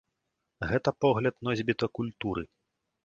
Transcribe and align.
Гэта 0.71 0.93
погляд 1.05 1.35
носьбіта 1.49 1.85
культуры. 2.01 2.43